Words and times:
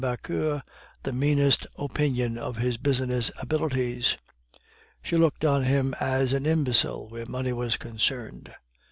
Vauquer 0.03 0.63
the 1.03 1.11
meanest 1.13 1.67
opinion 1.77 2.35
of 2.35 2.57
his 2.57 2.77
business 2.77 3.29
abilities; 3.39 4.17
she 5.03 5.15
looked 5.15 5.45
on 5.45 5.61
him 5.63 5.93
as 5.99 6.33
an 6.33 6.47
imbecile 6.47 7.07
where 7.07 7.27
money 7.27 7.53
was 7.53 7.77
concerned. 7.77 8.51